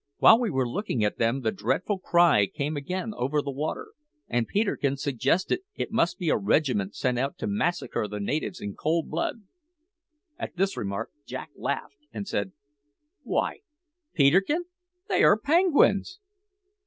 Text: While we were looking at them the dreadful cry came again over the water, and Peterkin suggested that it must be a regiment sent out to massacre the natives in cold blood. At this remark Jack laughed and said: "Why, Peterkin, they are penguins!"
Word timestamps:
While 0.17 0.39
we 0.39 0.49
were 0.49 0.67
looking 0.67 1.03
at 1.05 1.19
them 1.19 1.41
the 1.41 1.51
dreadful 1.51 1.99
cry 1.99 2.47
came 2.47 2.75
again 2.75 3.13
over 3.15 3.39
the 3.39 3.51
water, 3.51 3.89
and 4.27 4.47
Peterkin 4.47 4.97
suggested 4.97 5.59
that 5.75 5.83
it 5.83 5.91
must 5.91 6.17
be 6.17 6.29
a 6.29 6.37
regiment 6.37 6.95
sent 6.95 7.19
out 7.19 7.37
to 7.37 7.45
massacre 7.45 8.07
the 8.07 8.19
natives 8.19 8.59
in 8.61 8.73
cold 8.73 9.11
blood. 9.11 9.43
At 10.39 10.55
this 10.55 10.75
remark 10.75 11.11
Jack 11.27 11.51
laughed 11.55 11.97
and 12.11 12.27
said: 12.27 12.51
"Why, 13.21 13.59
Peterkin, 14.15 14.63
they 15.07 15.23
are 15.23 15.37
penguins!" 15.37 16.19